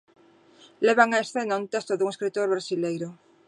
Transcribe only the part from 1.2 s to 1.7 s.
escena un